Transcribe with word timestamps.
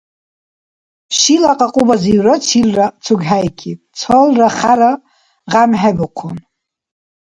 Шила 1.17 1.53
кьакьурбазивра 1.59 2.35
чилра 2.47 2.87
цугхӀейкиб, 3.03 3.79
цалра 3.97 4.49
хяра 4.57 4.91
гъямхӀебухъун. 5.51 6.37